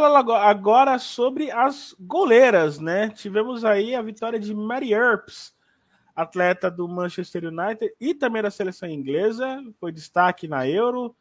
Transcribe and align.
falar 0.00 0.48
agora 0.48 0.98
sobre 0.98 1.50
as 1.50 1.94
goleiras, 1.98 2.78
né? 2.78 3.08
Tivemos 3.08 3.64
aí 3.64 3.94
a 3.94 4.02
vitória 4.02 4.38
de 4.38 4.54
Mary 4.54 4.92
Earps, 4.92 5.54
atleta 6.14 6.70
do 6.70 6.86
Manchester 6.86 7.46
United 7.46 7.94
e 7.98 8.14
também 8.14 8.42
da 8.42 8.50
seleção 8.50 8.88
inglesa, 8.88 9.62
foi 9.80 9.92
destaque 9.92 10.46
na 10.46 10.68
Euro. 10.68 11.16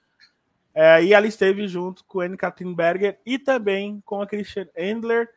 É, 0.73 1.01
e 1.01 1.13
ela 1.13 1.25
esteve 1.25 1.65
junto 1.69 2.03
com 2.03 2.19
Anne 2.19 2.35
Katrinberger 2.35 3.17
e 3.25 3.39
também 3.39 4.01
com 4.05 4.21
a 4.21 4.27
Christian 4.27 4.67
Endler. 4.75 5.29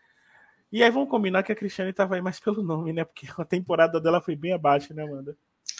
E 0.71 0.83
aí 0.83 0.91
vamos 0.91 1.09
combinar 1.09 1.45
que 1.45 1.53
a 1.53 1.57
Cristiane 1.57 1.91
estava 1.91 2.17
aí 2.17 2.21
mais 2.21 2.41
pelo 2.41 2.61
nome, 2.63 2.93
né? 2.93 3.05
Porque 3.05 3.29
a 3.39 3.45
temporada 3.45 4.01
dela 4.01 4.21
foi 4.21 4.35
bem 4.35 4.53
abaixo, 4.53 4.93
né, 4.93 5.05
Amanda? 5.05 5.37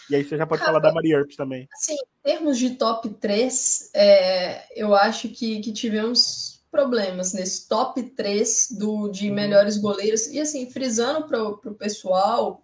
E 0.09 0.15
aí 0.15 0.23
você 0.23 0.37
já 0.37 0.47
pode 0.47 0.63
falar 0.63 0.79
da 0.79 0.93
Maria 0.93 1.17
Earps 1.17 1.35
também. 1.35 1.67
Assim, 1.73 1.93
em 1.93 2.23
termos 2.23 2.57
de 2.57 2.75
top 2.75 3.09
3, 3.09 3.91
é, 3.93 4.81
eu 4.81 4.95
acho 4.95 5.27
que, 5.27 5.59
que 5.59 5.73
tivemos 5.73 6.58
problemas 6.71 7.33
nesse 7.33 7.67
top 7.67 8.01
3 8.01 8.69
do, 8.71 9.09
de 9.09 9.29
uhum. 9.29 9.35
melhores 9.35 9.77
goleiros. 9.77 10.27
E 10.27 10.39
assim, 10.39 10.69
frisando 10.69 11.27
para 11.27 11.43
o 11.43 11.75
pessoal, 11.75 12.63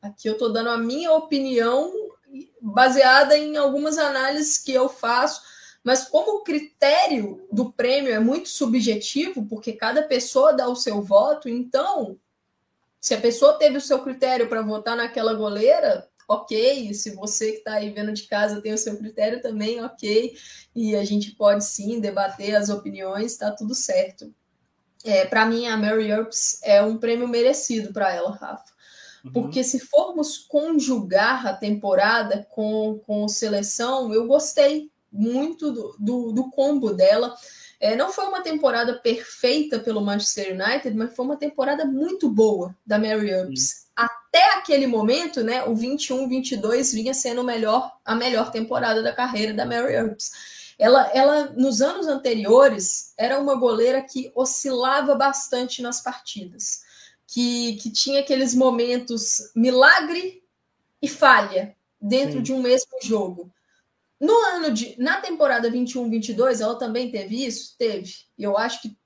aqui 0.00 0.28
eu 0.28 0.34
estou 0.34 0.52
dando 0.52 0.70
a 0.70 0.78
minha 0.78 1.12
opinião 1.12 1.92
baseada 2.60 3.36
em 3.36 3.56
algumas 3.56 3.98
análises 3.98 4.58
que 4.58 4.72
eu 4.72 4.88
faço, 4.88 5.42
mas 5.82 6.04
como 6.04 6.38
o 6.38 6.42
critério 6.42 7.46
do 7.50 7.72
prêmio 7.72 8.12
é 8.12 8.18
muito 8.18 8.48
subjetivo, 8.48 9.46
porque 9.46 9.72
cada 9.72 10.02
pessoa 10.02 10.52
dá 10.52 10.68
o 10.68 10.76
seu 10.76 11.00
voto, 11.00 11.48
então, 11.48 12.18
se 13.00 13.14
a 13.14 13.20
pessoa 13.20 13.54
teve 13.54 13.78
o 13.78 13.80
seu 13.80 14.00
critério 14.00 14.48
para 14.48 14.60
votar 14.60 14.96
naquela 14.96 15.32
goleira, 15.32 16.06
ok. 16.28 16.92
Se 16.92 17.14
você 17.14 17.52
que 17.52 17.58
está 17.58 17.74
aí 17.74 17.90
vendo 17.90 18.12
de 18.12 18.24
casa 18.24 18.60
tem 18.60 18.74
o 18.74 18.78
seu 18.78 18.96
critério 18.98 19.40
também, 19.40 19.82
ok. 19.82 20.36
E 20.76 20.94
a 20.94 21.04
gente 21.04 21.32
pode 21.32 21.64
sim 21.64 21.98
debater 21.98 22.54
as 22.54 22.68
opiniões, 22.68 23.32
está 23.32 23.50
tudo 23.50 23.74
certo. 23.74 24.32
É, 25.04 25.24
para 25.24 25.46
mim, 25.46 25.66
a 25.66 25.76
Mary 25.76 26.08
Earps 26.08 26.60
é 26.62 26.82
um 26.82 26.98
prêmio 26.98 27.26
merecido 27.26 27.92
para 27.92 28.12
ela, 28.12 28.32
Rafa. 28.32 28.64
Uhum. 29.24 29.32
Porque 29.32 29.64
se 29.64 29.78
formos 29.78 30.38
conjugar 30.38 31.46
a 31.46 31.54
temporada 31.54 32.46
com, 32.50 33.00
com 33.06 33.26
seleção, 33.26 34.12
eu 34.12 34.26
gostei 34.26 34.90
muito 35.10 35.72
do, 35.72 35.96
do, 35.98 36.32
do 36.32 36.50
combo 36.50 36.92
dela. 36.92 37.34
É, 37.80 37.94
não 37.94 38.12
foi 38.12 38.26
uma 38.26 38.42
temporada 38.42 38.98
perfeita 38.98 39.78
pelo 39.78 40.00
Manchester 40.00 40.52
United, 40.52 40.96
mas 40.96 41.14
foi 41.14 41.24
uma 41.24 41.36
temporada 41.36 41.84
muito 41.84 42.28
boa 42.28 42.76
da 42.84 42.98
Mary 42.98 43.30
Earps. 43.30 43.87
Até 43.98 44.54
aquele 44.54 44.86
momento, 44.86 45.42
né, 45.42 45.64
o 45.64 45.74
21-22 45.74 46.94
vinha 46.94 47.12
sendo 47.12 47.42
melhor, 47.42 47.92
a 48.04 48.14
melhor 48.14 48.52
temporada 48.52 49.02
da 49.02 49.12
carreira 49.12 49.52
da 49.52 49.66
Mary 49.66 49.92
Earps. 49.92 50.30
Ela, 50.78 51.10
ela, 51.12 51.46
nos 51.56 51.82
anos 51.82 52.06
anteriores, 52.06 53.12
era 53.18 53.40
uma 53.40 53.56
goleira 53.56 54.00
que 54.00 54.30
oscilava 54.36 55.16
bastante 55.16 55.82
nas 55.82 56.00
partidas, 56.00 56.82
que, 57.26 57.74
que 57.78 57.90
tinha 57.90 58.20
aqueles 58.20 58.54
momentos 58.54 59.50
milagre 59.52 60.44
e 61.02 61.08
falha 61.08 61.74
dentro 62.00 62.34
Sim. 62.36 62.42
de 62.42 62.52
um 62.52 62.62
mesmo 62.62 62.92
jogo. 63.02 63.52
No 64.20 64.32
ano 64.54 64.72
de. 64.72 64.94
Na 64.96 65.20
temporada 65.20 65.68
21-22, 65.68 66.60
ela 66.60 66.78
também 66.78 67.10
teve 67.10 67.44
isso? 67.44 67.74
Teve. 67.76 68.12
E 68.38 68.44
eu 68.44 68.56
acho 68.56 68.80
que 68.80 68.96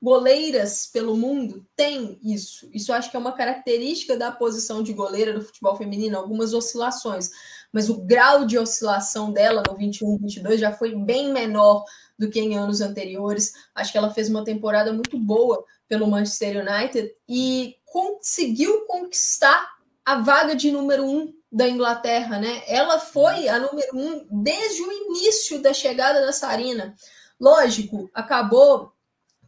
goleiras 0.00 0.86
pelo 0.86 1.16
mundo 1.16 1.66
têm 1.74 2.18
isso. 2.22 2.68
Isso 2.72 2.92
acho 2.92 3.10
que 3.10 3.16
é 3.16 3.20
uma 3.20 3.32
característica 3.32 4.16
da 4.16 4.30
posição 4.30 4.82
de 4.82 4.92
goleira 4.92 5.32
do 5.32 5.42
futebol 5.42 5.76
feminino, 5.76 6.18
algumas 6.18 6.52
oscilações. 6.52 7.30
Mas 7.72 7.88
o 7.88 8.02
grau 8.02 8.44
de 8.44 8.58
oscilação 8.58 9.32
dela 9.32 9.62
no 9.66 9.76
21-22 9.76 10.58
já 10.58 10.72
foi 10.72 10.94
bem 10.94 11.32
menor 11.32 11.84
do 12.18 12.30
que 12.30 12.40
em 12.40 12.56
anos 12.56 12.80
anteriores. 12.80 13.52
Acho 13.74 13.92
que 13.92 13.98
ela 13.98 14.12
fez 14.12 14.28
uma 14.28 14.44
temporada 14.44 14.92
muito 14.92 15.18
boa 15.18 15.64
pelo 15.88 16.06
Manchester 16.06 16.64
United 16.66 17.14
e 17.28 17.76
conseguiu 17.84 18.86
conquistar 18.86 19.74
a 20.04 20.20
vaga 20.20 20.54
de 20.54 20.70
número 20.70 21.04
um 21.04 21.32
da 21.50 21.68
Inglaterra, 21.68 22.38
né? 22.38 22.62
Ela 22.66 22.98
foi 22.98 23.48
a 23.48 23.58
número 23.58 23.96
um 23.96 24.26
desde 24.42 24.82
o 24.82 24.92
início 24.92 25.62
da 25.62 25.72
chegada 25.72 26.20
da 26.26 26.32
Sarina. 26.32 26.94
Lógico, 27.40 28.10
acabou. 28.12 28.92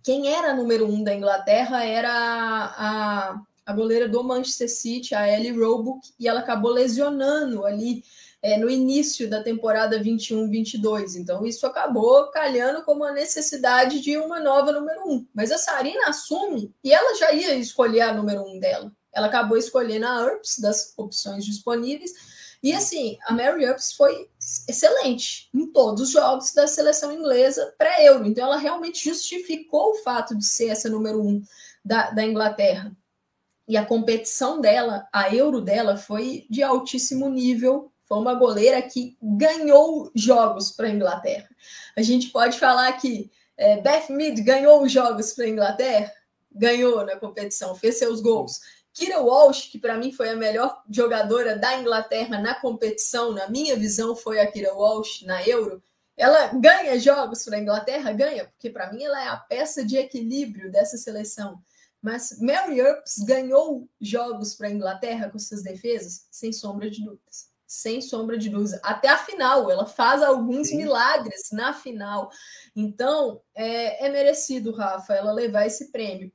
Quem 0.06 0.32
era 0.32 0.54
número 0.54 0.86
um 0.86 1.02
da 1.02 1.12
Inglaterra 1.12 1.84
era 1.84 2.12
a, 2.12 3.42
a 3.66 3.72
goleira 3.72 4.08
do 4.08 4.22
Manchester 4.22 4.70
City, 4.70 5.16
a 5.16 5.28
Ellie 5.28 5.50
Roebuck, 5.50 6.12
e 6.16 6.28
ela 6.28 6.38
acabou 6.38 6.70
lesionando 6.70 7.66
ali 7.66 8.04
é, 8.40 8.56
no 8.56 8.70
início 8.70 9.28
da 9.28 9.42
temporada 9.42 9.98
21-22. 10.00 11.16
Então, 11.16 11.44
isso 11.44 11.66
acabou 11.66 12.30
calhando 12.30 12.84
como 12.84 13.02
a 13.02 13.10
necessidade 13.10 14.00
de 14.00 14.16
uma 14.16 14.38
nova 14.38 14.70
número 14.70 15.00
um. 15.08 15.26
Mas 15.34 15.50
a 15.50 15.58
Sarina 15.58 16.06
assume 16.06 16.72
e 16.84 16.92
ela 16.92 17.18
já 17.18 17.32
ia 17.32 17.56
escolher 17.56 18.02
a 18.02 18.14
número 18.14 18.42
um 18.42 18.60
dela. 18.60 18.92
Ela 19.12 19.26
acabou 19.26 19.58
escolhendo 19.58 20.06
a 20.06 20.24
URPS 20.24 20.60
das 20.60 20.94
opções 20.96 21.44
disponíveis. 21.44 22.12
E 22.62 22.72
assim, 22.72 23.18
a 23.26 23.32
Mary 23.32 23.64
Earps 23.64 23.92
foi 23.92 24.28
excelente 24.68 25.48
em 25.54 25.70
todos 25.72 26.02
os 26.02 26.10
jogos 26.10 26.52
da 26.52 26.66
seleção 26.66 27.12
inglesa 27.12 27.74
pré-euro. 27.78 28.26
Então, 28.26 28.46
ela 28.46 28.56
realmente 28.56 29.04
justificou 29.04 29.90
o 29.90 29.96
fato 29.96 30.36
de 30.36 30.44
ser 30.44 30.68
essa 30.68 30.88
número 30.88 31.22
um 31.22 31.42
da, 31.84 32.10
da 32.10 32.24
Inglaterra. 32.24 32.96
E 33.68 33.76
a 33.76 33.84
competição 33.84 34.60
dela, 34.60 35.08
a 35.12 35.34
euro 35.34 35.60
dela, 35.60 35.96
foi 35.96 36.46
de 36.48 36.62
altíssimo 36.62 37.28
nível. 37.28 37.92
Foi 38.04 38.18
uma 38.18 38.34
goleira 38.34 38.80
que 38.80 39.16
ganhou 39.20 40.10
jogos 40.14 40.70
para 40.70 40.86
a 40.86 40.90
Inglaterra. 40.90 41.48
A 41.96 42.02
gente 42.02 42.28
pode 42.28 42.58
falar 42.58 42.92
que 42.92 43.30
é, 43.56 43.80
Beth 43.80 44.06
Mead 44.10 44.42
ganhou 44.42 44.88
jogos 44.88 45.32
para 45.32 45.44
a 45.44 45.48
Inglaterra? 45.48 46.12
Ganhou 46.52 47.04
na 47.04 47.16
competição, 47.16 47.74
fez 47.74 47.98
seus 47.98 48.20
gols. 48.20 48.60
Kira 48.96 49.20
Walsh, 49.20 49.68
que 49.68 49.78
para 49.78 49.98
mim 49.98 50.10
foi 50.10 50.30
a 50.30 50.36
melhor 50.36 50.82
jogadora 50.88 51.54
da 51.54 51.78
Inglaterra 51.78 52.40
na 52.40 52.54
competição, 52.54 53.30
na 53.30 53.46
minha 53.46 53.76
visão, 53.76 54.16
foi 54.16 54.40
a 54.40 54.50
Kira 54.50 54.72
Walsh 54.72 55.20
na 55.26 55.46
Euro. 55.46 55.82
Ela 56.16 56.46
ganha 56.54 56.98
jogos 56.98 57.44
para 57.44 57.58
a 57.58 57.60
Inglaterra? 57.60 58.10
Ganha, 58.12 58.46
porque 58.46 58.70
para 58.70 58.90
mim 58.90 59.04
ela 59.04 59.22
é 59.22 59.28
a 59.28 59.36
peça 59.36 59.84
de 59.84 59.98
equilíbrio 59.98 60.72
dessa 60.72 60.96
seleção. 60.96 61.62
Mas 62.00 62.40
Mary 62.40 62.78
Earps 62.78 63.18
ganhou 63.18 63.86
jogos 64.00 64.54
para 64.54 64.68
a 64.68 64.72
Inglaterra 64.72 65.28
com 65.28 65.38
suas 65.38 65.62
defesas? 65.62 66.26
Sem 66.30 66.50
sombra 66.50 66.90
de 66.90 67.04
dúvidas. 67.04 67.50
Sem 67.66 68.00
sombra 68.00 68.38
de 68.38 68.48
dúvidas. 68.48 68.80
Até 68.82 69.10
a 69.10 69.18
final, 69.18 69.70
ela 69.70 69.84
faz 69.84 70.22
alguns 70.22 70.68
Sim. 70.68 70.78
milagres 70.78 71.50
na 71.52 71.74
final. 71.74 72.30
Então, 72.74 73.42
é, 73.54 74.06
é 74.06 74.08
merecido, 74.08 74.72
Rafa, 74.72 75.12
ela 75.12 75.32
levar 75.32 75.66
esse 75.66 75.92
prêmio 75.92 76.32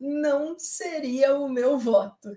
não 0.00 0.58
seria 0.58 1.36
o 1.36 1.48
meu 1.48 1.78
voto. 1.78 2.30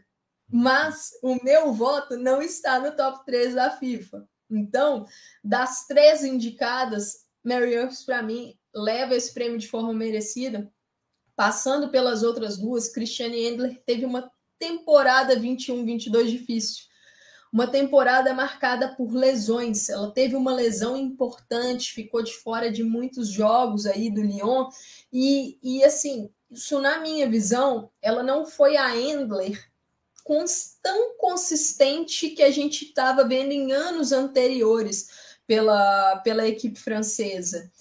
Mas 0.52 1.12
o 1.24 1.42
meu 1.44 1.74
voto 1.74 2.18
não 2.18 2.42
está 2.42 2.80
no 2.80 2.96
top 2.96 3.26
3 3.26 3.56
da 3.56 3.72
FIFA. 3.72 4.28
Então, 4.52 5.06
das 5.44 5.88
três 5.88 6.24
indicadas, 6.24 7.26
Mary 7.44 7.74
Earps, 7.74 8.04
para 8.04 8.22
mim, 8.22 8.56
leva 8.74 9.16
esse 9.16 9.34
prêmio 9.34 9.58
de 9.58 9.68
forma 9.68 9.94
merecida. 9.94 10.72
Passando 11.36 11.90
pelas 11.90 12.22
outras 12.22 12.58
duas, 12.58 12.90
Christiane 12.90 13.48
Endler 13.48 13.82
teve 13.86 14.06
uma 14.06 14.32
temporada 14.60 15.36
21-22 15.36 16.26
difícil. 16.28 16.84
Uma 17.52 17.68
temporada 17.68 18.34
marcada 18.34 18.96
por 18.96 19.14
lesões. 19.14 19.90
Ela 19.90 20.12
teve 20.12 20.36
uma 20.36 20.54
lesão 20.54 20.98
importante, 20.98 21.94
ficou 21.94 22.24
de 22.24 22.34
fora 22.34 22.72
de 22.72 22.84
muitos 22.84 23.30
jogos 23.30 23.86
aí 23.86 24.10
do 24.10 24.22
Lyon. 24.22 24.70
E, 25.12 25.60
e 25.62 25.84
assim, 25.84 26.32
isso, 26.54 26.80
na 26.80 27.00
minha 27.00 27.30
visão, 27.30 27.90
ela 28.02 28.24
não 28.24 28.46
foi 28.46 28.78
a 28.78 28.96
Endler 28.96 29.72
tão 30.82 31.18
consistente 31.18 32.30
que 32.30 32.42
a 32.44 32.52
gente 32.52 32.86
estava 32.86 33.28
vendo 33.28 33.52
em 33.52 33.72
anos 33.72 34.12
anteriores 34.12 35.10
pela, 35.46 36.18
pela 36.18 36.48
equipe 36.48 36.80
francesa. 36.80 37.72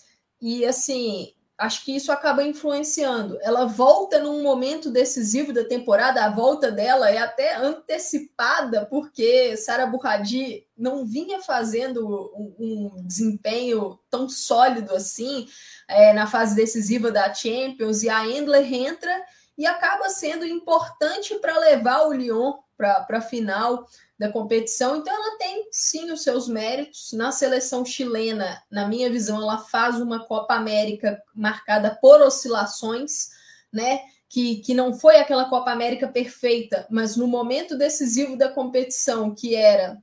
E 0.41 0.67
assim, 0.67 1.35
acho 1.63 1.85
que 1.85 1.95
isso 1.95 2.11
acaba 2.11 2.43
influenciando. 2.43 3.39
Ela 3.41 3.67
volta 3.67 4.19
num 4.19 4.43
momento 4.43 4.91
decisivo 4.91 5.53
da 5.53 5.65
temporada, 5.65 6.25
a 6.25 6.31
volta 6.31 6.73
dela 6.73 7.09
é 7.09 7.19
até 7.19 7.55
antecipada, 7.55 8.85
porque 8.87 9.57
Sara 9.57 9.87
Burradi 9.87 10.67
não 10.77 11.07
vinha 11.07 11.41
fazendo 11.41 12.33
um, 12.35 12.55
um 12.59 13.07
desempenho 13.07 13.99
tão 14.11 14.29
sólido 14.29 14.93
assim 14.93 15.47
é, 15.87 16.13
na 16.13 16.27
fase 16.27 16.57
decisiva 16.57 17.13
da 17.13 17.33
Champions, 17.33 18.03
e 18.03 18.09
a 18.09 18.27
Endler 18.27 18.73
entra 18.73 19.25
e 19.57 19.65
acaba 19.65 20.09
sendo 20.09 20.45
importante 20.45 21.37
para 21.37 21.59
levar 21.59 22.09
o 22.09 22.13
Lyon 22.13 22.55
para 22.77 23.07
a 23.09 23.21
final 23.21 23.87
da 24.23 24.31
competição. 24.31 24.99
Então, 24.99 25.13
ela 25.13 25.37
tem 25.37 25.67
sim 25.73 26.13
os 26.13 26.23
seus 26.23 26.47
méritos. 26.47 27.13
Na 27.13 27.33
seleção 27.33 27.85
chilena, 27.85 28.63
na 28.71 28.87
minha 28.87 29.11
visão, 29.11 29.43
ela 29.43 29.59
faz 29.59 30.01
uma 30.01 30.25
Copa 30.25 30.55
América 30.55 31.21
marcada 31.35 31.99
por 32.01 32.23
oscilações, 32.23 33.31
né? 33.73 33.99
Que, 34.29 34.59
que 34.59 34.75
não 34.75 34.95
foi 34.95 35.17
aquela 35.17 35.51
Copa 35.51 35.73
América 35.73 36.07
perfeita, 36.07 36.87
mas 36.89 37.17
no 37.17 37.27
momento 37.27 37.77
decisivo 37.77 38.37
da 38.37 38.49
competição, 38.49 39.35
que 39.35 39.57
era 39.57 39.99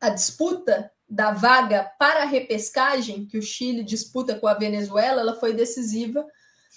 a 0.00 0.08
disputa 0.08 0.90
da 1.08 1.30
vaga 1.30 1.92
para 1.96 2.22
a 2.22 2.26
repescagem, 2.26 3.24
que 3.24 3.38
o 3.38 3.42
Chile 3.42 3.84
disputa 3.84 4.34
com 4.34 4.48
a 4.48 4.54
Venezuela, 4.54 5.20
ela 5.20 5.38
foi 5.38 5.52
decisiva 5.52 6.26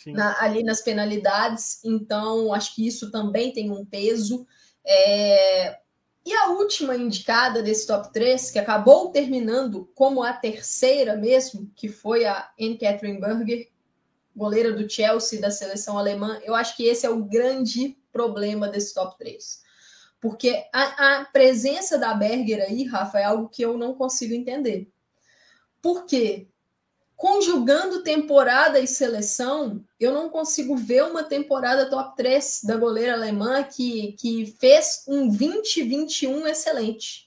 na, 0.05 0.39
ali 0.43 0.61
nas 0.61 0.81
penalidades, 0.81 1.83
então 1.83 2.53
acho 2.53 2.75
que 2.75 2.85
isso 2.85 3.09
também 3.09 3.51
tem 3.51 3.71
um 3.71 3.83
peso. 3.83 4.45
É... 4.85 5.86
E 6.27 6.33
a 6.33 6.49
última 6.49 6.93
indicada 6.93 7.63
desse 7.63 7.87
top 7.87 8.11
3, 8.11 8.51
que 8.51 8.59
acabou 8.59 9.11
terminando 9.11 9.89
como 9.95 10.21
a 10.21 10.33
terceira 10.33 11.15
mesmo, 11.15 11.71
que 11.73 11.87
foi 11.87 12.25
a 12.25 12.51
Anne 12.59 12.77
Catherine 12.77 13.17
Berger, 13.17 13.69
goleira 14.35 14.73
do 14.73 14.89
Chelsea 14.89 15.39
da 15.39 15.49
seleção 15.49 15.97
alemã, 15.97 16.37
eu 16.43 16.53
acho 16.53 16.75
que 16.75 16.83
esse 16.83 17.05
é 17.05 17.09
o 17.09 17.23
grande 17.23 17.97
problema 18.11 18.67
desse 18.67 18.93
top 18.93 19.17
3. 19.17 19.63
Porque 20.19 20.65
a, 20.73 21.19
a 21.21 21.25
presença 21.31 21.97
da 21.97 22.13
Berger 22.13 22.61
aí, 22.61 22.83
Rafa, 22.83 23.19
é 23.19 23.23
algo 23.23 23.47
que 23.47 23.61
eu 23.61 23.77
não 23.77 23.93
consigo 23.93 24.33
entender. 24.33 24.91
Por 25.81 26.05
quê? 26.05 26.49
Conjugando 27.17 28.03
temporada 28.03 28.79
e 28.79 28.87
seleção, 28.87 29.83
eu 29.99 30.13
não 30.13 30.29
consigo 30.29 30.77
ver 30.77 31.03
uma 31.03 31.23
temporada 31.23 31.89
top 31.89 32.15
3 32.15 32.61
da 32.63 32.77
goleira 32.77 33.13
alemã 33.13 33.63
que, 33.63 34.11
que 34.13 34.55
fez 34.59 35.03
um 35.07 35.27
20-21 35.27 36.45
excelente. 36.45 37.25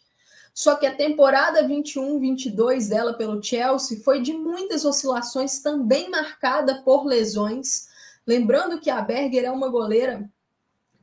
Só 0.54 0.76
que 0.76 0.86
a 0.86 0.94
temporada 0.94 1.66
21-22 1.66 2.88
dela 2.88 3.14
pelo 3.14 3.42
Chelsea 3.42 4.00
foi 4.04 4.22
de 4.22 4.32
muitas 4.32 4.84
oscilações, 4.84 5.60
também 5.60 6.08
marcada 6.08 6.82
por 6.82 7.04
lesões. 7.04 7.88
Lembrando 8.24 8.80
que 8.80 8.90
a 8.90 9.00
Berger 9.00 9.44
é 9.44 9.50
uma 9.50 9.68
goleira 9.68 10.30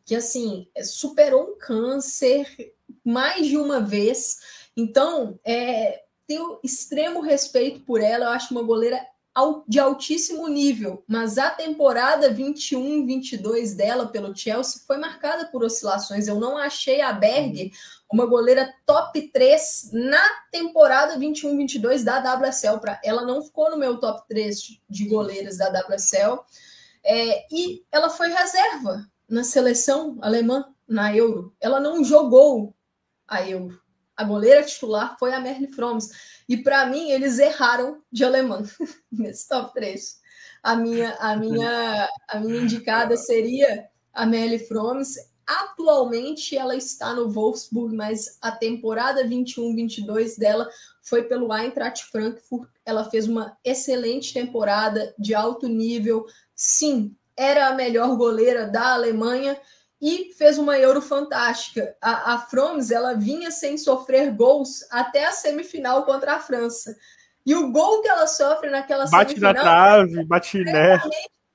que, 0.06 0.16
assim, 0.16 0.66
superou 0.81 1.51
um 1.51 1.57
câncer 1.57 2.74
mais 3.04 3.48
de 3.48 3.57
uma 3.57 3.81
vez. 3.81 4.38
Então, 4.78 5.38
é, 5.44 6.04
tenho 6.27 6.59
extremo 6.63 7.21
respeito 7.21 7.79
por 7.81 8.01
ela, 8.01 8.25
eu 8.25 8.31
acho 8.31 8.53
uma 8.53 8.62
goleira 8.62 9.00
de 9.68 9.79
altíssimo 9.79 10.47
nível, 10.47 11.03
mas 11.07 11.38
a 11.38 11.51
temporada 11.51 12.33
21-22 12.33 13.75
dela 13.75 14.07
pelo 14.07 14.35
Chelsea 14.35 14.81
foi 14.85 14.97
marcada 14.97 15.45
por 15.45 15.63
oscilações. 15.63 16.27
Eu 16.27 16.39
não 16.39 16.57
achei 16.57 17.01
a 17.01 17.13
Berg 17.13 17.71
uma 18.12 18.25
goleira 18.25 18.74
top 18.83 19.21
3 19.29 19.91
na 19.94 20.24
temporada 20.51 21.19
21-22 21.19 22.03
da 22.03 22.18
WSL. 22.18 22.79
Ela 23.03 23.24
não 23.25 23.44
ficou 23.44 23.69
no 23.69 23.77
meu 23.77 24.00
top 24.00 24.27
3 24.27 24.79
de 24.89 25.06
goleiras 25.07 25.57
da 25.57 25.69
WSL. 25.69 26.39
É, 27.03 27.45
e 27.53 27.85
ela 27.91 28.09
foi 28.09 28.29
reserva 28.29 29.07
na 29.29 29.44
seleção 29.44 30.18
alemã 30.19 30.65
na 30.88 31.15
Euro. 31.15 31.56
Ela 31.62 31.79
não 31.79 32.03
jogou 32.03 32.74
a 33.27 33.47
Euro 33.47 33.79
a 34.18 34.24
goleira 34.24 34.64
titular 34.64 35.16
foi 35.19 35.31
a 35.31 35.40
Merle 35.40 35.68
Froms. 35.68 36.10
E 36.50 36.58
para 36.58 36.88
mim, 36.88 37.12
eles 37.12 37.38
erraram 37.38 38.02
de 38.12 38.25
alemão 38.25 38.64
nesse 39.12 39.48
top 39.48 39.74
3. 39.75 40.19
A 40.64 40.75
minha, 40.75 41.16
a 41.19 41.36
minha, 41.36 42.10
a 42.28 42.40
minha 42.40 42.62
indicada 42.62 43.16
seria 43.16 43.88
a 44.12 44.25
Merle 44.25 44.58
Froms. 44.58 45.16
Atualmente 45.46 46.58
ela 46.58 46.75
está 46.75 47.14
no 47.14 47.30
Wolfsburg, 47.30 47.96
mas 47.96 48.38
a 48.42 48.52
temporada 48.52 49.24
21-22 49.24 50.38
dela 50.38 50.68
foi 51.02 51.24
pelo 51.24 51.54
Eintracht 51.54 52.04
Frankfurt. 52.06 52.70
Ela 52.84 53.10
fez 53.10 53.28
uma 53.28 53.56
excelente 53.63 54.34
temporada 54.34 55.13
de 55.18 55.36
alto 55.36 55.68
nível. 55.68 56.25
Sim, 56.56 57.16
era 57.36 57.68
a 57.68 57.75
melhor 57.75 58.18
goleira 58.18 58.66
da 58.66 58.96
Alemanha 58.96 59.58
e 60.02 60.34
fez 60.38 60.58
uma 60.58 60.78
Euro 60.78 61.02
fantástica. 61.02 61.96
A, 62.02 62.34
a 62.34 62.38
Froms 62.40 62.92
ela 62.92 63.14
vinha 63.14 63.50
sem 63.52 63.78
sofrer 63.78 64.32
gols 64.32 64.86
até 64.92 65.26
a 65.26 65.32
semifinal 65.32 66.06
contra 66.06 66.34
a 66.34 66.40
França. 66.40 66.96
E 67.46 67.56
o 67.56 67.72
gol 67.72 68.02
que 68.02 68.08
ela 68.08 68.28
sofre 68.28 68.70
naquela 68.70 69.06
bate 69.08 69.30
semifinal 69.30 69.54
na 69.54 69.62
trave, 69.62 70.26
bate 70.26 70.64
né? 70.64 71.02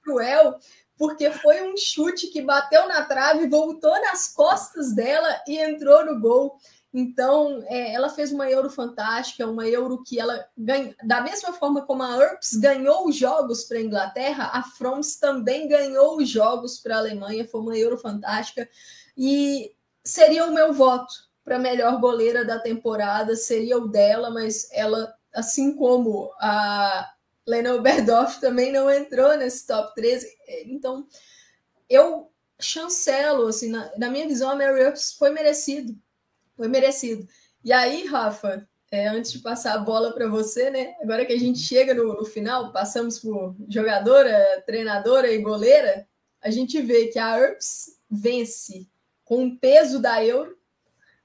cruel, 0.02 0.58
porque 0.96 1.30
foi 1.30 1.62
um 1.62 1.76
chute 1.76 2.28
que 2.28 2.42
bateu 2.42 2.88
na 2.88 3.04
trave, 3.04 3.48
voltou 3.48 3.92
nas 4.00 4.28
costas 4.28 4.94
dela 4.94 5.40
e 5.46 5.58
entrou 5.58 6.04
no 6.04 6.20
gol. 6.20 6.56
Então, 6.94 7.64
é, 7.68 7.94
ela 7.94 8.10
fez 8.10 8.32
uma 8.32 8.50
Euro 8.50 8.68
fantástica, 8.68 9.46
uma 9.46 9.66
Euro 9.66 10.02
que 10.02 10.20
ela 10.20 10.46
ganha, 10.56 10.94
da 11.02 11.22
mesma 11.22 11.52
forma 11.54 11.86
como 11.86 12.02
a 12.02 12.16
URPS 12.18 12.56
ganhou 12.56 13.08
os 13.08 13.16
jogos 13.16 13.64
para 13.64 13.78
a 13.78 13.82
Inglaterra, 13.82 14.50
a 14.52 14.62
Froms 14.62 15.16
também 15.16 15.66
ganhou 15.66 16.18
os 16.18 16.28
jogos 16.28 16.78
para 16.78 16.96
a 16.96 16.98
Alemanha, 16.98 17.48
foi 17.48 17.60
uma 17.62 17.78
Euro 17.78 17.96
fantástica. 17.96 18.68
E 19.16 19.74
seria 20.04 20.44
o 20.44 20.52
meu 20.52 20.74
voto 20.74 21.14
para 21.42 21.58
melhor 21.58 21.98
goleira 21.98 22.44
da 22.44 22.58
temporada, 22.58 23.34
seria 23.36 23.78
o 23.78 23.88
dela, 23.88 24.30
mas 24.30 24.68
ela, 24.70 25.14
assim 25.34 25.74
como 25.74 26.30
a 26.38 27.10
Lena 27.46 27.74
Oberdorf 27.74 28.38
também 28.38 28.70
não 28.70 28.90
entrou 28.90 29.34
nesse 29.38 29.66
top 29.66 29.94
13, 29.94 30.28
então 30.66 31.06
eu 31.88 32.30
chancelo, 32.60 33.48
assim, 33.48 33.70
na, 33.70 33.90
na 33.96 34.10
minha 34.10 34.28
visão, 34.28 34.50
a 34.50 34.54
Mary 34.54 34.86
Ups 34.86 35.14
foi 35.14 35.30
merecido 35.30 35.96
foi 36.56 36.68
merecido. 36.68 37.26
E 37.64 37.72
aí, 37.72 38.06
Rafa, 38.06 38.66
é, 38.90 39.08
antes 39.08 39.32
de 39.32 39.38
passar 39.38 39.74
a 39.74 39.78
bola 39.78 40.12
para 40.12 40.28
você, 40.28 40.70
né? 40.70 40.94
Agora 41.00 41.24
que 41.24 41.32
a 41.32 41.38
gente 41.38 41.58
chega 41.60 41.94
no, 41.94 42.14
no, 42.14 42.24
final, 42.26 42.72
passamos 42.72 43.18
por 43.18 43.56
jogadora, 43.68 44.62
treinadora 44.66 45.32
e 45.32 45.38
goleira, 45.38 46.06
a 46.42 46.50
gente 46.50 46.80
vê 46.82 47.06
que 47.06 47.18
a 47.18 47.38
URPS 47.38 47.98
vence 48.10 48.86
com 49.24 49.46
o 49.46 49.58
peso 49.58 49.98
da 49.98 50.22
Euro, 50.22 50.58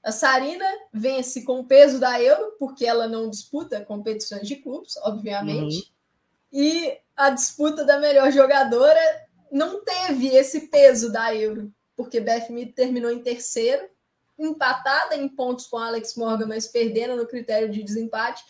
a 0.02 0.10
Sarina 0.10 0.64
vence 0.92 1.42
com 1.42 1.60
o 1.60 1.64
peso 1.66 1.98
da 1.98 2.22
Euro, 2.22 2.56
porque 2.58 2.86
ela 2.86 3.06
não 3.06 3.28
disputa 3.28 3.84
competições 3.84 4.48
de 4.48 4.56
clubes, 4.56 4.96
obviamente, 5.02 5.92
uhum. 6.50 6.60
e 6.62 6.98
a 7.14 7.28
disputa 7.28 7.84
da 7.84 7.98
melhor 7.98 8.32
jogadora 8.32 9.00
não 9.52 9.84
teve 9.84 10.28
esse 10.28 10.68
peso 10.68 11.12
da 11.12 11.34
Euro, 11.34 11.70
porque 11.94 12.20
Beth 12.20 12.48
Mead 12.48 12.72
terminou 12.72 13.10
em 13.10 13.22
terceiro 13.22 13.86
empatada 14.38 15.16
em 15.16 15.28
pontos 15.28 15.66
com 15.66 15.78
a 15.78 15.86
Alex 15.88 16.14
Morgan, 16.16 16.46
mas 16.46 16.68
perdendo 16.68 17.16
no 17.16 17.26
critério 17.26 17.70
de 17.70 17.82
desempate. 17.82 18.44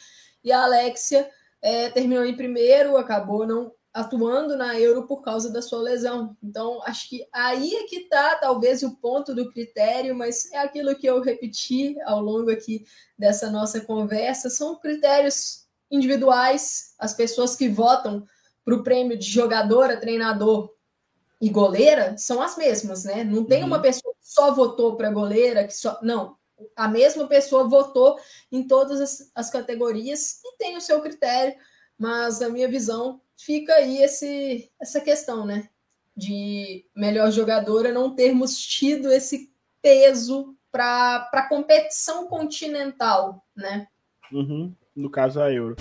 E 0.44 0.52
a 0.52 0.62
Alexia 0.62 1.28
é, 1.62 1.90
terminou 1.90 2.24
em 2.24 2.36
primeiro, 2.36 2.96
acabou 2.96 3.46
não 3.46 3.72
atuando 3.92 4.56
na 4.56 4.78
Euro 4.78 5.06
por 5.06 5.22
causa 5.22 5.50
da 5.50 5.60
sua 5.60 5.80
lesão. 5.80 6.36
Então, 6.42 6.80
acho 6.84 7.08
que 7.08 7.26
aí 7.32 7.74
é 7.74 7.84
que 7.84 7.96
está 8.00 8.36
talvez 8.36 8.82
o 8.82 8.96
ponto 8.96 9.34
do 9.34 9.50
critério, 9.50 10.14
mas 10.14 10.52
é 10.52 10.58
aquilo 10.58 10.94
que 10.94 11.06
eu 11.06 11.20
repeti 11.20 11.96
ao 12.02 12.20
longo 12.20 12.50
aqui 12.50 12.84
dessa 13.18 13.50
nossa 13.50 13.80
conversa, 13.80 14.50
são 14.50 14.76
critérios 14.76 15.66
individuais, 15.90 16.94
as 16.98 17.14
pessoas 17.14 17.56
que 17.56 17.68
votam 17.68 18.26
para 18.64 18.74
o 18.74 18.82
prêmio 18.82 19.18
de 19.18 19.26
jogadora, 19.26 19.98
treinador 19.98 20.70
e 21.40 21.48
goleira 21.48 22.16
são 22.18 22.42
as 22.42 22.56
mesmas, 22.56 23.04
né? 23.04 23.22
Não 23.22 23.44
tem 23.44 23.60
uhum. 23.62 23.68
uma 23.68 23.80
pessoa 23.80 24.12
que 24.14 24.28
só 24.28 24.52
votou 24.52 24.96
para 24.96 25.10
goleira, 25.10 25.64
que 25.64 25.74
só. 25.74 25.98
Não. 26.02 26.36
A 26.74 26.88
mesma 26.88 27.28
pessoa 27.28 27.68
votou 27.68 28.18
em 28.50 28.66
todas 28.66 29.00
as, 29.00 29.30
as, 29.32 29.48
categorias 29.48 30.40
e 30.44 30.56
tem 30.56 30.76
o 30.76 30.80
seu 30.80 31.00
critério, 31.00 31.54
mas 31.96 32.40
na 32.40 32.48
minha 32.48 32.66
visão 32.66 33.20
fica 33.36 33.74
aí 33.74 34.02
esse, 34.02 34.68
essa 34.80 35.00
questão, 35.00 35.46
né? 35.46 35.68
De 36.16 36.84
melhor 36.96 37.30
jogadora 37.30 37.92
não 37.92 38.12
termos 38.12 38.58
tido 38.58 39.12
esse 39.12 39.52
peso 39.80 40.56
para 40.72 41.30
a 41.32 41.48
competição 41.48 42.26
continental, 42.26 43.44
né? 43.54 43.86
Uhum. 44.32 44.74
No 44.96 45.08
caso, 45.08 45.40
a 45.40 45.52
Euro. 45.52 45.76